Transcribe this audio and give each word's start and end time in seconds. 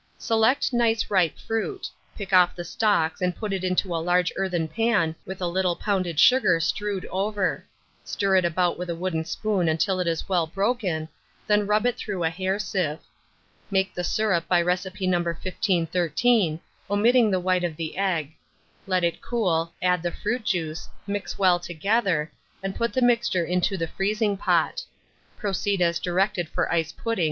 Select 0.17 0.73
nice 0.73 1.11
ripe 1.11 1.37
fruit; 1.37 1.87
pick 2.15 2.33
off 2.33 2.55
the 2.55 2.63
stalks, 2.63 3.21
and 3.21 3.35
put 3.35 3.53
it 3.53 3.63
into 3.63 3.95
a 3.95 4.01
large 4.01 4.33
earthen 4.35 4.67
pan, 4.67 5.13
with 5.27 5.39
a 5.43 5.47
little 5.47 5.75
pounded 5.75 6.19
sugar 6.19 6.59
strewed 6.59 7.05
over; 7.11 7.63
stir 8.03 8.37
it 8.37 8.43
about 8.43 8.79
with 8.79 8.89
a 8.89 8.95
wooden 8.95 9.23
spoon 9.23 9.69
until 9.69 9.99
it 9.99 10.07
is 10.07 10.27
well 10.27 10.47
broken, 10.47 11.07
then 11.45 11.67
rub 11.67 11.85
it 11.85 11.97
through 11.97 12.23
a 12.23 12.31
hair 12.31 12.57
sieve. 12.57 12.97
Make 13.69 13.93
the 13.93 14.03
syrup 14.03 14.47
by 14.47 14.59
recipe 14.63 15.05
No. 15.05 15.19
1513, 15.19 16.59
omitting 16.89 17.29
the 17.29 17.39
white 17.39 17.63
of 17.63 17.75
the 17.75 17.95
egg; 17.95 18.31
let 18.87 19.03
it 19.03 19.21
cool, 19.21 19.71
add 19.83 20.01
the 20.01 20.11
fruit 20.11 20.43
juice, 20.43 20.89
mix 21.05 21.37
well 21.37 21.59
together, 21.59 22.31
and 22.63 22.73
put 22.75 22.91
the 22.91 23.03
mixture 23.03 23.45
into 23.45 23.77
the 23.77 23.85
freezing 23.85 24.35
pot. 24.35 24.83
Proceed 25.37 25.79
as 25.79 25.99
directed 25.99 26.49
for 26.49 26.73
Ice 26.73 26.91
Puddings, 26.91 27.17
No. 27.19 27.19